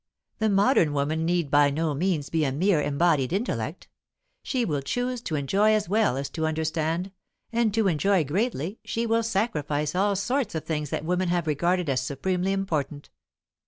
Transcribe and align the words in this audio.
The 0.39 0.49
modern 0.49 0.93
woman 0.93 1.25
need 1.25 1.51
by 1.51 1.69
no 1.69 1.93
means 1.93 2.31
be 2.31 2.43
a 2.43 2.51
mere 2.51 2.81
embodied 2.81 3.31
intellect; 3.31 3.87
she 4.41 4.65
will 4.65 4.81
choose 4.81 5.21
to 5.21 5.35
enjoy 5.35 5.75
as 5.75 5.87
well 5.87 6.17
as 6.17 6.27
to 6.31 6.47
understand, 6.47 7.11
and 7.53 7.71
to 7.75 7.87
enjoy 7.87 8.23
greatly 8.23 8.79
she 8.83 9.05
will 9.05 9.21
sacrifice 9.21 9.93
all 9.93 10.15
sorts 10.15 10.55
of 10.55 10.63
things 10.63 10.89
that 10.89 11.05
women 11.05 11.29
have 11.29 11.45
regarded 11.45 11.87
as 11.87 12.01
supremely 12.01 12.51
important. 12.51 13.11